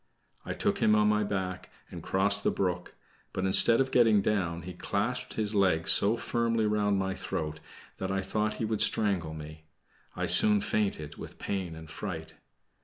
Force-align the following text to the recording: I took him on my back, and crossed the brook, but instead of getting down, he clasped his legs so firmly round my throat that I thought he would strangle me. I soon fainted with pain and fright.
I 0.43 0.55
took 0.55 0.79
him 0.79 0.95
on 0.95 1.09
my 1.09 1.23
back, 1.23 1.69
and 1.91 2.01
crossed 2.01 2.43
the 2.43 2.49
brook, 2.49 2.95
but 3.33 3.45
instead 3.45 3.79
of 3.79 3.91
getting 3.91 4.19
down, 4.23 4.63
he 4.63 4.73
clasped 4.73 5.35
his 5.35 5.53
legs 5.53 5.91
so 5.91 6.17
firmly 6.17 6.65
round 6.65 6.97
my 6.97 7.13
throat 7.13 7.59
that 7.99 8.09
I 8.09 8.21
thought 8.21 8.55
he 8.55 8.65
would 8.65 8.81
strangle 8.81 9.35
me. 9.35 9.65
I 10.15 10.25
soon 10.25 10.59
fainted 10.59 11.17
with 11.17 11.37
pain 11.37 11.75
and 11.75 11.87
fright. 11.87 12.33